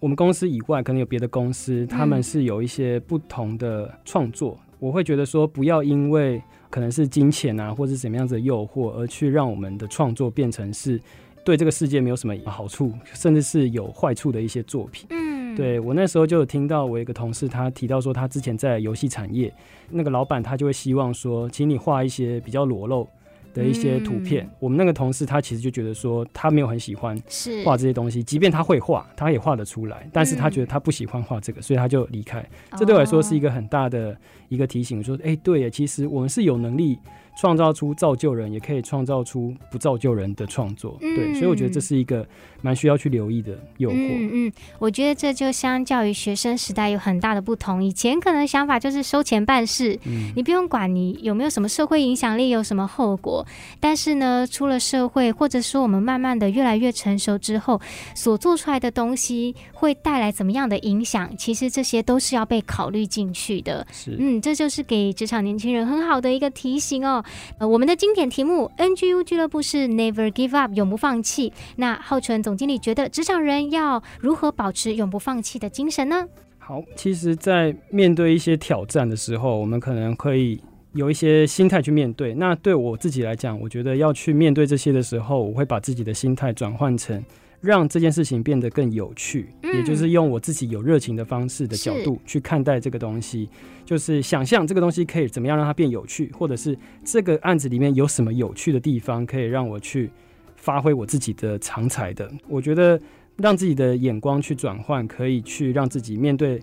[0.00, 6.42] 我们公司以外可能有别的公司，他们是有一些不同的创作，嗯，我会觉得说不要因为。
[6.72, 10.98] 可能是金钱啊，或者是什么样子的诱惑，而去让我们的创作变成是
[11.44, 15.06] 对这个世界没有什么好处，甚至是有坏处的一些作品。
[15.10, 19.52] 嗯，对，我那时候就有听到我一个同事他提到说，他之前在游戏产业，
[19.90, 23.06] 那个老板他就会希望说，请你画一些比较裸露
[23.52, 27.16] 的一些图片，嗯，我们那个同事他其实就觉得说，他没有很喜欢
[27.64, 32.44] 画这些东西，即便他会画，他也画得出来，但是他觉得他不喜欢画这个，所以他就离开。
[32.78, 34.16] 这对我来说是一个很大的
[34.48, 36.98] 一个提醒，说，哎，对呀，其实我们是有能力。
[37.34, 42.26] 创造出造就人，也可以创造出不造就人的创作，嗯，对，所以我觉得这是一个
[42.60, 43.94] 蛮需要去留意的诱惑。
[43.94, 47.82] 嗯嗯，我觉得这就相较于学生时代有很大的不同。
[47.82, 53.44] 以前可能想法就是收钱办事，嗯，你不用管你有没有什么社会影响力，有什么后果。
[53.80, 57.80] 但是呢，出了社会，或者说我们慢慢的越来越成熟之后，
[58.14, 61.34] 所做出来的东西会带来怎么样的影响？
[61.36, 63.86] 其实这些都是要被考虑进去的。
[63.90, 67.21] 是，嗯，这就是给职场年轻人很好的一个提醒哦。
[67.58, 71.52] 呃，我们的经典题目 NGU 俱乐部是 Never Give Up，永不放弃。
[71.76, 76.28] 那浩存总经理觉得职场人要如何保持永不放弃的精神呢？
[76.58, 80.60] 好，其实，在面对一些挑战的时候，我们可能可以
[80.92, 82.32] 有一些心态去面对。
[82.34, 87.22] 那对我自己来讲，我觉得要去面对这些的时候，我会把自己的心态转换成。
[87.62, 93.48] 让这件事情变得更有趣，嗯，也就是用我自己有热情的方式的角度去看待这个东西，
[93.84, 100.10] 就是想象这个东西可以怎么样让它变有趣，或者是这个案子里面有什么有趣的地方可以让我去
[100.56, 102.28] 发挥我自己的长才的。
[102.48, 103.00] 我觉得
[103.36, 106.60] 让自己的眼光去转换，可以去让自己面对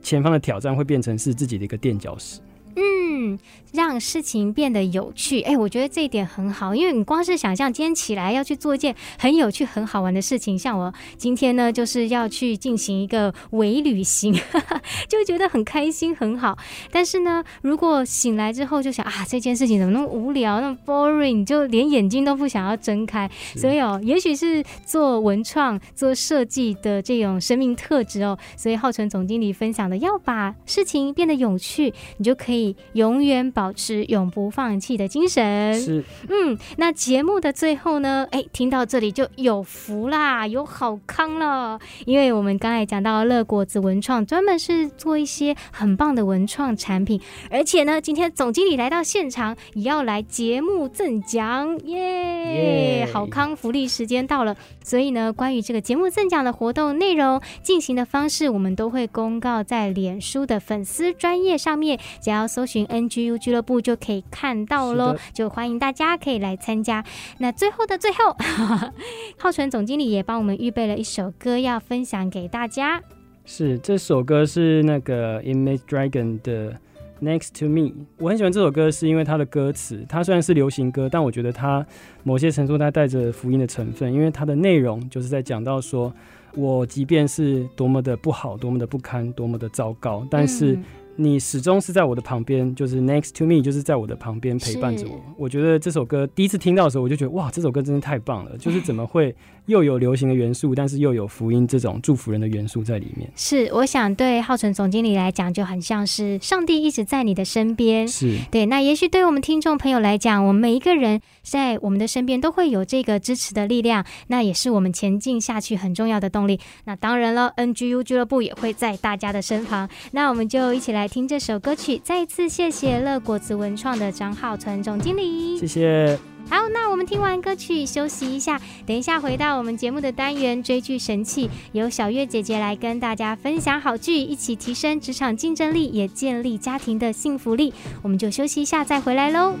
[0.00, 2.40] 前方的挑战，会变成是自己的一个垫脚石。
[2.76, 3.38] 嗯，
[3.72, 16.58] 让事情变得有趣，哎，我觉得这一点很好，因为你光是想象今天起来要去做一件很有趣、很好玩的事情，像我今天呢，就是要去进行一个伪旅行，哈哈，就觉得很开心、很好。
[16.90, 23.30] 但是呢，如果醒来之后就想啊，这件事情怎么那么无聊、那么 boring，就连眼睛都不想要睁开。
[23.56, 28.36] 所以哦，也许是做文创、做设计的这种生命特质哦。
[28.56, 32.63] 所以浩辰总经理分享的，要把事情变得有趣，你就可以。
[32.92, 35.74] 永远保持永不放弃的精神。
[35.80, 38.26] 是，嗯，那节目的最后呢？
[38.30, 41.78] 哎，听到这里就有福啦，有好康了。
[42.06, 53.08] 因为我们刚才讲到乐果子文创，专门是做一些很棒的文创产品，而且呢，今天总经理来到现场，也要来节目赠奖，耶！
[53.12, 62.44] 好康福利时间到了，所以呢，关于这个节目赠奖的活动内容进行的方式，我们都会公告在脸书的粉丝专业上面，只要。
[62.54, 67.04] 搜寻 NGU 俱乐部就可以看到喽，就欢迎大家可以来参加。
[67.38, 68.36] 那最后的最后，
[69.36, 73.02] 浩存总经理也帮我们预备了一首歌要分享给大家。
[73.44, 76.74] 是，这首歌是那个 Image Dragon 的。
[77.20, 81.84] Next to Me，我很喜欢这首歌，是因为它的歌词，它虽然是流行歌，但我觉得它
[82.22, 86.12] 某些程度它带着福音的成分，因为它的内容就是在讲到说，
[86.54, 90.78] 我即便是多么的不好，多么的不堪，多么的糟糕，但是。
[91.16, 95.20] 你始终是在我的旁边，就是 next to me，就是在我的旁边陪伴着我。
[95.36, 98.56] 我觉得这首歌第一次听到的时候，我就觉得哇，这首歌真的太棒了！
[98.58, 99.34] 就是怎么会
[99.66, 103.30] 又有流行的元素，但是又有福音这种祝福人的元素在里面。
[103.36, 108.08] 是，我想对浩存总经理来讲，就很像是上帝一直在你的身边。
[108.08, 108.66] 是对。
[108.66, 116.58] 那也许对我们听众朋友来讲，我们每一个人在我们的身边都会有这个支持的力量，那也是我们前进下去很重要的动力。
[116.86, 119.88] 那当然了，NGU 俱乐部也会在大家的身旁。
[120.12, 120.94] 那我们就一起来。
[120.94, 126.33] 来听这首歌曲，再一次谢谢乐果子文创的张浩存总经理，谢谢。
[126.48, 137.72] 好，那我们听完歌曲休息一下，等一下回到我们节目的单元追剧神器，由小月姐姐来跟大家分享好剧，一起提升职场竞争力，也建立家庭的幸福力。
[138.02, 139.54] 我们就休息一下再回来喽。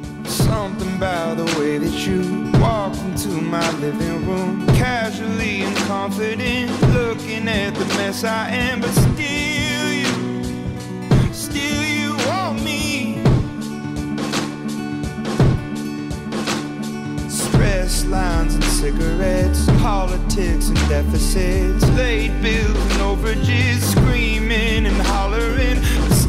[17.84, 26.23] Lines and cigarettes, politics and deficits, late bills and overages, screaming and hollering.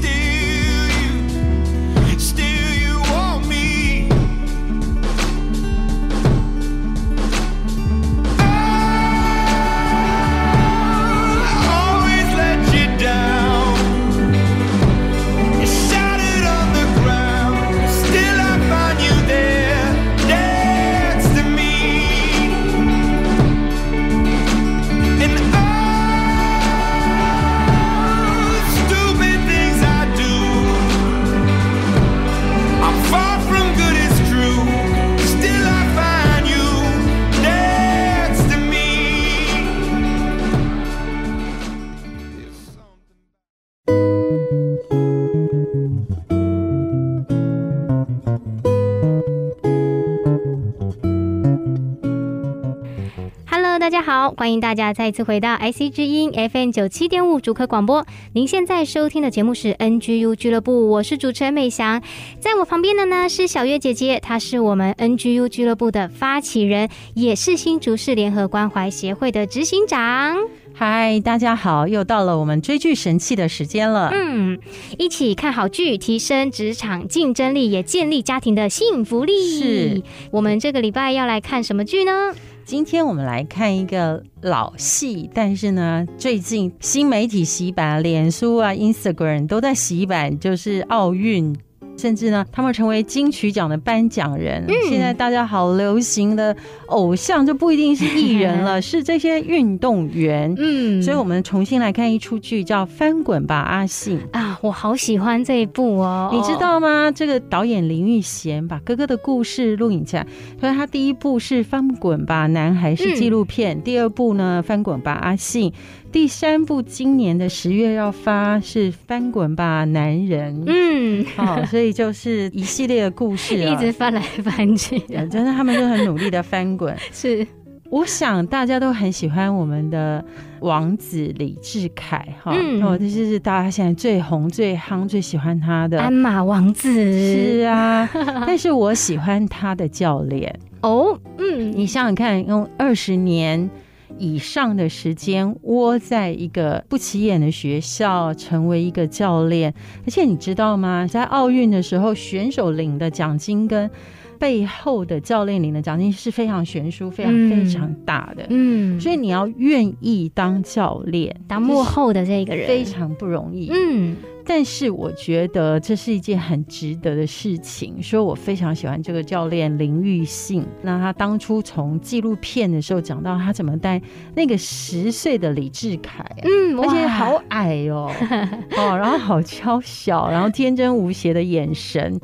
[54.45, 58.05] 欢迎大家再次回到 IC 之音 FM 九七点五主客广播。
[58.33, 61.99] 您现在收听的节目是 NGU 俱乐部，我是主持人美翔。
[62.39, 70.37] 在我旁边的呢是小月姐姐，她是我们 NGU 俱乐部的发起人，也是新竹市联合关怀协会的执行长。
[70.75, 74.11] 嗨，大家好，又到了我们追剧神器的时间了。
[74.13, 74.59] 嗯，
[74.99, 79.59] 一起看好剧，提升职场竞争力，也建立家庭的幸福力。
[79.59, 82.35] 是我们这个礼拜要来看什么剧呢？
[82.65, 91.55] 今天我们来看一个老戏，但是呢，最近新媒体洗版，脸书啊、Instagram 都在洗版，就是奥运。
[91.97, 94.63] 甚至呢，他们成为金曲奖的颁奖人。
[94.67, 94.73] 嗯。
[94.89, 96.55] 现在大家好流行的
[96.87, 100.53] 偶像就不一定是艺人了， 是这些运动员。
[100.57, 106.29] 嗯，所以我们重新来看一出剧，叫《翻滚吧，阿信》啊，我好喜欢这一部哦。
[106.31, 107.11] 你知道吗？
[107.13, 110.25] 这个导演林玉贤把哥哥的故事录影起来，
[110.59, 115.71] 所以他第一部是《翻滚吧，男孩》是纪录片，嗯，第二部呢，《翻滚吧，阿信》。
[116.11, 120.55] 第三部今年的十月要发是《翻滚吧，男人》。
[120.65, 126.95] 嗯，好、哦，所以就是一系列的故事， 一直翻来翻去， 真的，他们就很努力的翻滚。
[127.11, 127.45] 是，
[127.89, 130.23] 我想大家都很喜欢我们的
[130.61, 136.91] 王子李志凯，哈、嗯，哦，这就是大家现在最红、最夯、最喜欢他的鞍马王子。
[136.91, 138.09] 是啊，
[138.47, 140.53] 但是我喜欢他的教练。
[140.81, 143.69] 哦，嗯，你想想看，用二十年。
[144.17, 149.73] 以上的时间窝在一个不起眼的学校，成为一个教练，
[150.05, 151.07] 而且你知道吗？
[151.07, 153.89] 在奥运的时候，选手领的奖金跟
[154.37, 158.45] 背后的教练领的奖金是非常悬殊、非常非常大的。
[158.49, 163.69] 嗯，所以你要愿意当教练，当幕后的这个人非常不容易。
[163.71, 164.15] 嗯。
[164.47, 170.65] 但是我觉得这是一件很值得的事情，所以我非常喜欢这个教练林玉信。
[170.81, 174.01] 那他当初从纪录片的时候讲到他怎么带
[174.35, 178.11] 那个十岁的李志凯，嗯，而且好矮哦，
[178.77, 182.19] 哦，然后好娇小，然后天真无邪的眼神。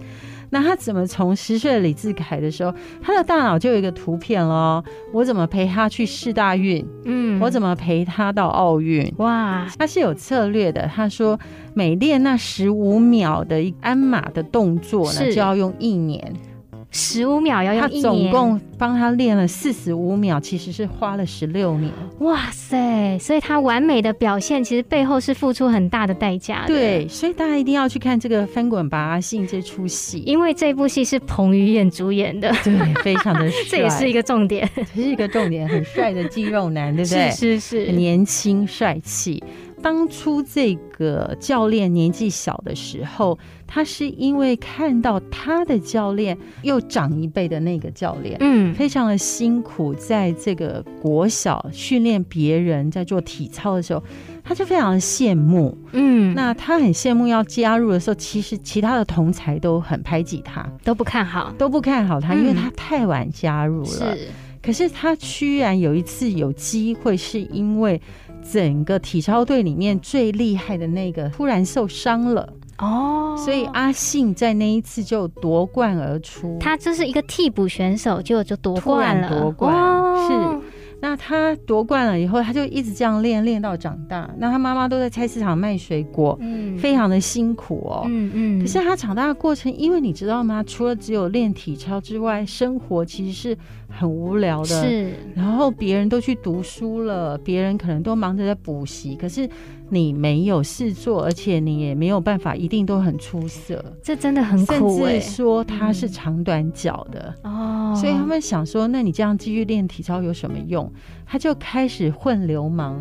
[0.52, 4.84] 那他怎么从十岁的李志凯的时候，他的大脑就有一个图片喽？
[5.14, 6.86] 我怎么陪他去世大运？
[7.06, 9.12] 嗯，我怎么陪他到奥运？
[9.18, 10.86] 哇，他是有策略的。
[10.94, 11.40] 他说，
[11.74, 16.34] 每练那十五秒的一鞍马的动作呢，就要用一年。
[16.94, 21.90] 十五秒要用他一年，总共帮他练了四十五秒，其实是花了十六年。
[22.20, 23.18] 哇塞！
[23.18, 26.68] 所以他完美的表现，其实背后是付出很大的代价的。
[26.68, 37.32] 对，所以大家一定要去看这个《翻滚吧，阿信》这出戏，因为这部戏是彭于晏主演的，对，非常的帅，这也是一个重点，这是一个重点，很帅的肌肉男，对不对？
[37.32, 39.42] 是是是，年轻帅气。
[39.82, 54.04] 当初这个教练年纪小的时候，他是因为看到他的教练又长一辈的那个教练，嗯，非常的辛苦，在这个国小训练别人在做体操的时候，
[54.44, 64.16] 他就非常的羡慕，嗯，那他很羡慕要加入的时候，其实其他的同才都很排挤他，都不看好，都不看好他，因为他太晚加入了。
[64.16, 64.28] 是，
[64.62, 68.00] 可是他居然有一次有机会，是因为。
[68.42, 76.58] 整个体操队里面最厉害的那个突然受伤了哦，所以阿信在那一次就夺冠而出。
[76.60, 79.74] 他这是一个替补选手，就就夺冠了，夺冠
[80.28, 80.62] 是。
[81.02, 84.30] 那他夺冠了以后，他就一直这样练，练到长大。
[84.38, 88.62] 那他妈妈都在菜市场卖水果，嗯，非常的辛苦哦，嗯嗯。
[88.62, 90.64] 可是他长大的过程，因为你知道吗？
[90.64, 93.58] 除了只有练体操之外，生活其实是
[93.90, 94.66] 很无聊的。
[94.68, 95.12] 是。
[95.36, 99.50] 然后别人都去读书了，别人可能都忙着在补习，可是
[99.94, 103.84] 你没有事做，而且你也没有办法一定都很出色。
[104.02, 105.20] 这真的很苦欸。
[105.20, 110.90] 甚至说他是长短脚的哦，所以他们想说，那你这样继续练体操有什么用？
[111.26, 112.98] 他就开始混流氓，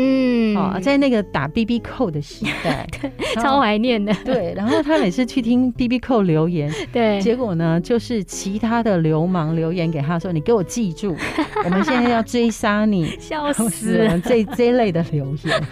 [0.00, 3.10] 嗯，哦，在那个打 BB 扣的时代， 对，
[3.42, 4.14] 超怀念的。
[4.24, 11.16] 对，然后他每次去听 BB 扣留言， 对，结果呢，就是其他的流氓留言给他说：“你给我记住，
[11.64, 15.62] 我们现在要追杀你，笑死了。”这这一类的留言。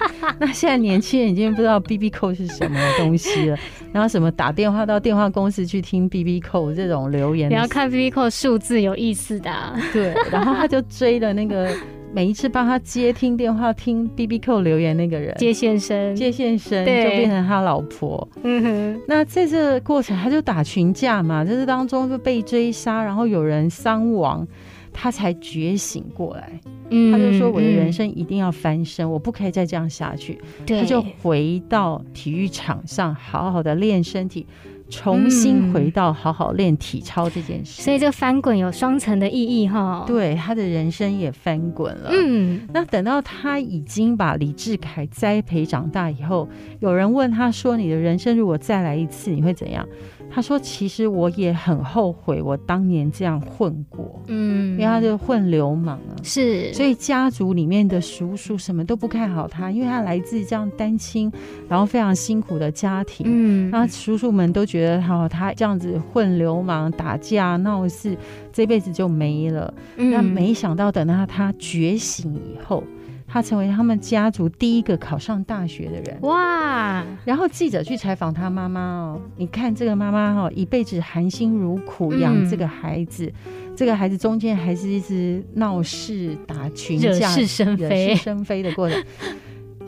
[0.40, 3.56] 那现在年轻人已经不知道 BB 扣是什么东西了，
[3.92, 9.72] 然后什么打电话到电话公司去听 BB 扣这种留言，你要看 BB 扣数字有意思的啊。
[9.92, 11.70] 对，然后他就追了那个。
[12.12, 18.26] 每一次帮他接听电话、听 BBQ 留言那个人，接线生，接线生就变成他老婆。
[18.42, 24.46] 嗯哼，那在这个过程，他就打群架嘛，在这当中就被追杀，然后有人伤亡，
[24.92, 26.59] 他才觉醒过来。
[26.88, 34.46] 嗯，他就说：“我的人生一定要翻身，嗯、我不可以再这样下去。”他就回到体育场上，好好的练身体。
[34.89, 40.05] 重新回到好好练体操这件事，嗯，所以这个翻滚有双层的意义哈。
[40.07, 42.11] 对，他的人生也翻滚了。
[42.12, 46.49] 嗯，那等到他已经把李志凯栽培长大以后，
[46.80, 49.87] 有人问他说：“你的人生如果再来一次，你会怎样？”
[50.30, 61.32] 他说：“其实我也很后悔，我当年这样混过，嗯，因为他就混流氓啊，是，所以家族里面的叔叔什么都不看好他，因为他来自这样单亲，
[61.68, 68.14] 然后非常辛苦的家庭，嗯，然后叔叔们都觉得哈，他这样子混流氓、打架闹事，
[68.52, 69.72] 这辈子就没了。
[69.96, 72.84] 那、嗯、没想到等到他觉醒以后。”
[73.37, 77.05] 他成为他们家族第一个考上大学的人哇！
[77.22, 89.05] 然后记者去采访他妈妈哦，你看这个妈妈哈，一辈子含辛茹苦养这个孩子，嗯、这个孩子中间还是一直闹事、打群架、惹是生非、惹是生非的过程。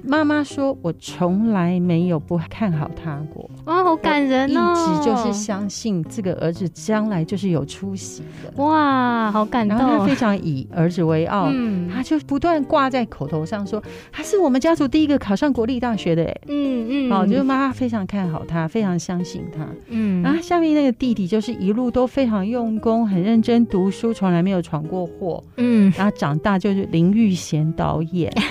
[0.05, 4.73] 妈妈说：“我从来没有不看好他过。”哇，好感人哦！
[4.73, 8.63] 一直就是相信这个儿子将来就是有出息的。
[8.63, 9.77] 哇，好感动！
[9.77, 13.83] 然后他非常以儿子为傲，嗯、他就不断挂在口头上说
[14.13, 19.67] ：“他是我们家族第一个考上国立大学的。”哎，嗯嗯，哦，就是妈妈非常看好他，非常相信他。
[19.89, 25.43] 嗯，然后下面那个弟弟就是一路都非常用功，很认真读书，从来没有闯过祸。
[25.57, 28.33] 嗯，然后长大就是林玉贤导演。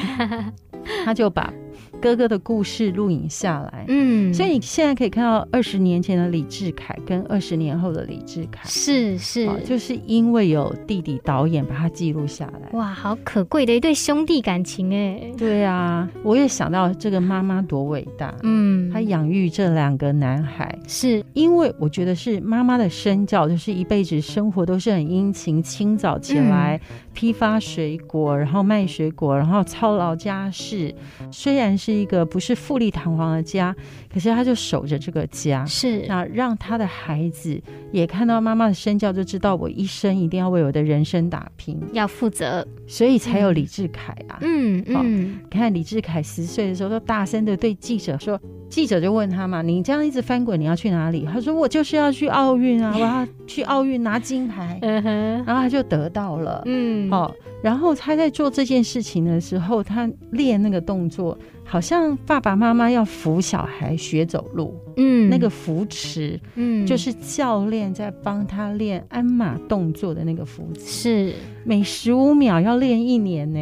[1.05, 1.53] 他就把
[2.01, 21.23] 哥哥的故事录影下来，嗯，所以你现在可以看到二十年前的李志凯跟二十年后的李志凯，是是，就是因为有弟弟导演把他记录下来，哇，好可贵的一对兄弟感情哎，对啊，我也想到这个妈妈多伟大，嗯，她养育这两个男孩，是。
[21.33, 26.79] 因为我觉得是妈妈的身教，就是一辈子生活都是很殷勤，清早起来。
[26.89, 27.07] 嗯。
[27.17, 30.93] 批发水果，然后卖水果，然后操劳家事。
[31.31, 33.75] 虽然是一个不是富丽堂皇的家，
[34.13, 35.65] 可是他就守着这个家。
[35.65, 37.61] 是，那让他的孩子
[37.91, 42.65] 也看到妈妈的身教，就知道我一生一定要为我的人生打拼，要负责。
[42.85, 44.37] 所以才有李志凯啊。
[44.41, 54.79] 嗯嗯，看李志凯十岁的时候，都大声的对记者说：“记者就问他嘛：“你这样一直翻滚，你要去哪里？”他说：“我就是要去奥运啊，我要去奥运拿金牌。
[54.83, 55.09] ”嗯哼，
[55.45, 56.61] 然后他就得到了。
[56.65, 57.33] 嗯，好。
[57.63, 61.37] 然后他在做这件事情的时候，他练那个动作，
[61.67, 64.73] 好像爸爸妈妈要扶小孩学走路。
[64.95, 73.59] 嗯，那个扶持，嗯，就是教练在帮他练鞍马动作的那个扶持，是每十五秒要练一年呢。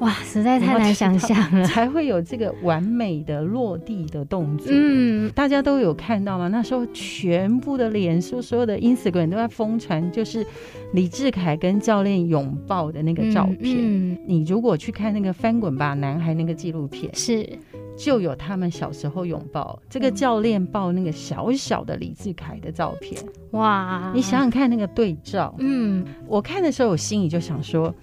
[0.00, 4.66] 哇，实在太难想象了， 才会有这个完美的落地的动作。
[4.70, 6.48] 嗯，大家都有看到吗？
[6.48, 10.46] 那时候全部的脸书、所有的 Instagram 都在疯传，就是
[10.92, 13.76] 李志凯跟教练拥抱的那个照片。
[13.78, 17.48] 嗯，嗯，你如果去看那个翻滚吧男孩那个纪录片，是
[17.96, 23.18] 就有他们小时候拥抱，这个教练抱那个小小的李志凯的照片。
[23.52, 25.54] 哇，你想想看那个对照。
[25.58, 27.94] 嗯，我看的时候，我心里就想说。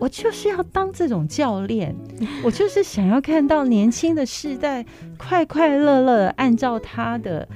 [0.00, 1.94] 我就是要当这种教练，
[2.42, 4.84] 我就是想要看到年轻的世代
[5.20, 7.46] 快快乐乐按照他的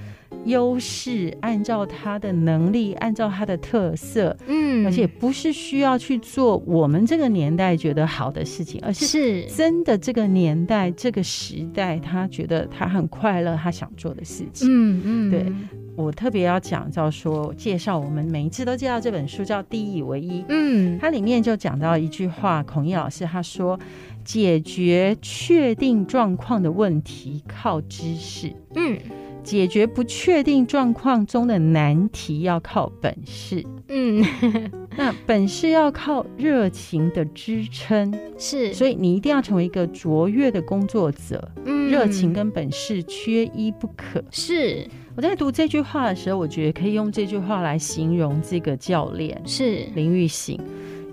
[0.44, 15.52] 优势，按照他的能力，按照他的特色，嗯，而且不是需要去做我们这个年代觉得好的事情，而是真的这个年代这个时代他觉得他很快乐，他想做的事情，嗯嗯，对。
[15.96, 20.42] 我特别要讲到说，介绍我们每一次都介绍这本书叫《第一以为一》。
[20.48, 23.78] 嗯，它里面就讲到一句话，孔毅老师他说
[24.24, 28.98] ：“解决确定状况的问题靠知识，嗯，
[29.42, 34.24] 解决不确定状况中的难题要靠本事，嗯，
[34.96, 49.86] 那本事要靠热情的支撑，是，所以你一定要成为一个卓越的工作者，嗯，热情跟本事缺一不可，是。”我在读这句话的时候，我觉得可以用这句话来形容这个教练是。
[49.94, 50.58] 林育信，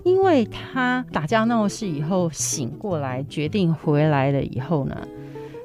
[0.04, 4.96] 因为他打架闹事以后醒过来，决定回来了以后呢，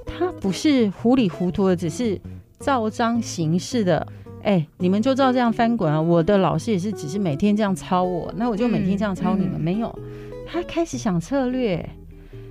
[0.06, 2.20] 他不是糊里糊涂的，只是
[2.60, 4.08] 照章行事的。
[4.44, 6.00] 哎、欸，你们就照这样翻滚啊！
[6.00, 9.56] 我的老师也是，只是每天这样抄我，那我就每天这样抄你们。
[9.56, 10.00] 嗯、没有，
[10.48, 11.90] 他开始想策略，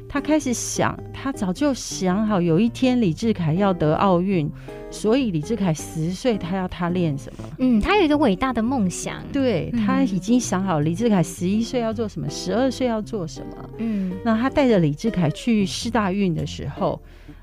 [0.09, 4.51] 他开始想，他早就想好，有一天李志凯要得奥运。
[4.97, 7.45] 所以李志凯十岁，他要他练什么？
[7.59, 9.23] 嗯，他有一个伟大的梦想。
[9.31, 13.71] 对，他已经想好，李志凯十一岁要做什么，十二岁要做什么。
[13.77, 16.99] 嗯，那他带着李志凯去世大运的时候。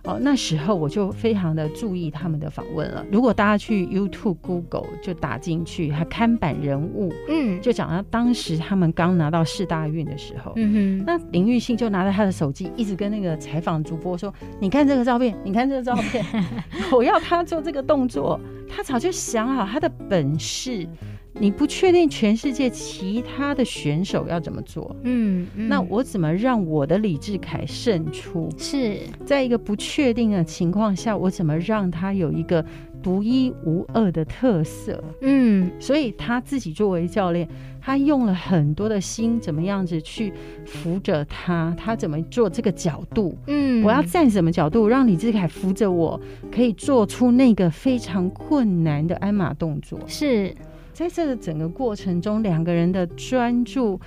[0.06, 3.06] 哦，那时候我就非常的注意他们的访问了。
[3.10, 16.26] 如果大家去 YouTube、Google 就打进去，他看板人物，嗯，就讲到当时他们刚拿到世大运的时候，嗯哼，那林玉信就拿着他的手机，一直跟那个采访主播说：“你看这个照片，你看这个照片，
[16.92, 20.88] 我要他做这个动作。”他早就想好他的本事。
[21.36, 28.48] 你不确定全世界其他的选手要怎么做，嗯，嗯，那我怎么让我的李志凯胜出？
[28.56, 32.64] 是在一个不确定的情况下，我怎么让他有一个
[33.04, 35.04] 独一无二的特色？
[35.22, 37.48] 嗯，所以他自己作为教练，
[37.82, 40.34] 他用了很多的心，怎么样子去
[40.66, 41.76] 扶着他？
[41.78, 43.38] 他怎么做这个角度？
[43.48, 50.00] 嗯，我要站什么角度，让李志凯扶着我，可以做出那个非常困难的鞍马动作？
[50.08, 50.56] 是。
[50.94, 54.00] 在这个整个过程中，两个人的专注，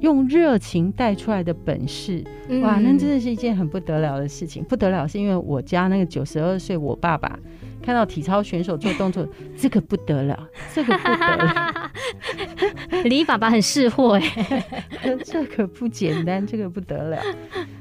[0.00, 4.62] 用热情带出来的本事，嗯、哇，那真的是一件很不得了的事情。
[4.62, 7.38] 不得了，是因为我家那个九十二岁我爸爸
[7.82, 11.90] 看到体操选手做动作，这个不得了，这个不得了。
[13.04, 14.64] 李爸爸很识货哎，
[15.24, 17.22] 这可不简单，这个不得了。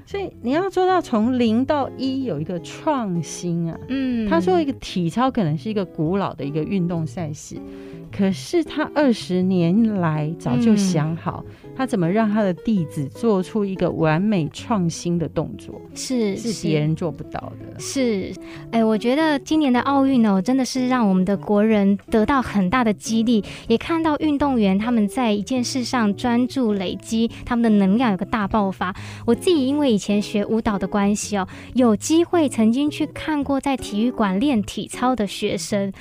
[0.06, 3.78] 所以你要做到从零到一有一个创新啊。
[3.90, 7.56] 嗯，他说一个体操可能是一个古老的一个运动赛事。
[8.12, 11.44] 可是他二十年来早就想好，
[11.76, 17.80] 他怎么让他的弟子做出一个完美创新的动作，是是别人做不到的。
[17.80, 18.32] 是，
[18.72, 28.96] 哎、欸，我觉得今年的奥运哦，真的是让我们的国人得到很大的激励，也看到运动员他们在一件事上专注累积，他们的能量有个大爆发。
[29.26, 35.92] 我自己因为以前学舞蹈的关系哦，有机会曾经去看过在体育馆练体操的学生，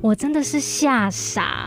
[0.00, 1.61] 我真的是吓傻。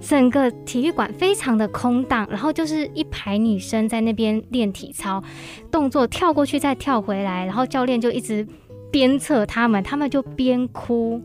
[0.00, 5.22] 整个体育馆非常的空荡，然后就是一排女生在那边练体操，
[5.70, 8.46] 动作跳过去再跳回来，然后教练就一直
[8.90, 11.20] 鞭策他们，他们就边哭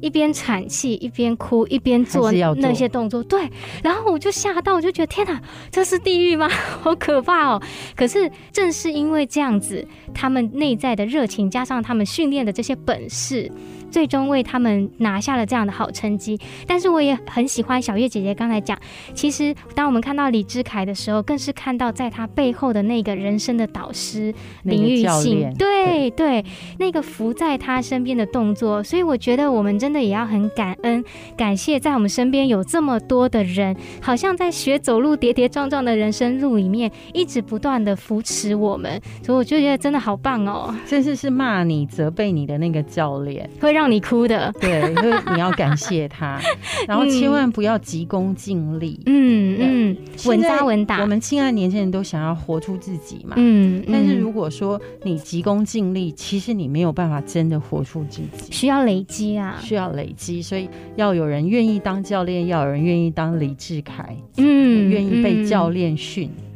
[0.00, 3.22] 一边喘气，一边哭一边做那些动作。
[3.22, 3.48] 对，
[3.84, 6.48] 然后我就吓到，我就觉得天哪，这是地狱吗？
[6.48, 7.62] 好可怕哦！
[7.94, 13.52] 可是正是因为这样子，他们内在的热情加上他们训练的这些本事。
[13.92, 16.40] 最终为他们拿下了这样的好成绩。
[16.66, 18.76] 但是我也很喜欢小月姐姐刚才讲，
[19.12, 26.44] 其实当我们看到李志凯的时候，更是看到在他背后的那个人生的导师林玉信，对对，
[26.78, 28.82] 那个扶在他身边的动作。
[28.82, 31.04] 所以我觉得我们真的也要很感恩，
[31.36, 39.00] 感谢在我们身边有这么多的人，好像在学走路跌跌撞撞的人生路里面，一直不断的扶持我们。
[39.22, 44.52] 所以我就觉得真的好棒哦，甚至是骂你、责备你的那个教练，会让你哭的。
[44.60, 46.38] 对，因为你要感谢他，
[46.88, 49.00] 然后千万不要急功近利。
[49.06, 51.00] 嗯嗯，稳扎稳打。
[51.00, 53.34] 我们亲爱年轻人都想要活出自己嘛。
[53.36, 53.84] 嗯。
[53.90, 60.42] 但是如果说你急功近利，其实你没有办法真的活出自己，需要累积啊，需要累积。
[60.42, 66.30] 所以要有人愿意当教练，要有人愿意当李志凯，嗯，愿意被教练训。
[66.36, 66.51] 嗯，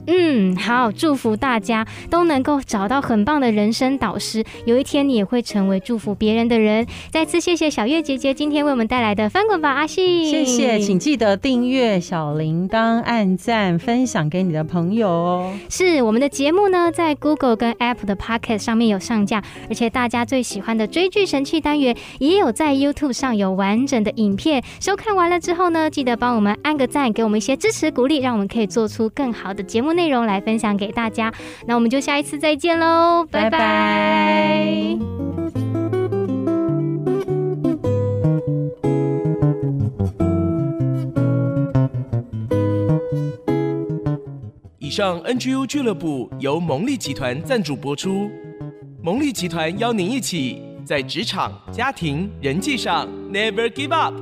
[0.56, 6.86] 好，祝福大家都能够找到很棒的人生导师，有一天你也会成为祝福别人的人。
[7.10, 10.28] 再次谢谢小月姐姐今天为我们带来的翻滚吧，阿信。
[10.28, 15.52] 谢谢，请记得订阅小铃铛、按赞、分享给你的朋友哦。
[15.68, 24.62] 是我们的节目呢，在 Google 跟 Apple 的 Podcast 上面有上架，而且大家最喜欢的追剧神器单元也有在 YouTube 上有完整的影片。
[24.80, 31.32] 收看完了之后呢，记得帮我们按个赞，给我们一些支持鼓励，让我们可以做出更好的节目内容来分享给大家，
[31.66, 34.96] 那我们就下一次再见喽，拜拜。
[44.78, 48.30] 以上 NGU 俱乐部由蒙利集团赞助播出，
[49.02, 54.14] 蒙利集团邀您一起在职场、家庭、人际上 Never Give Up。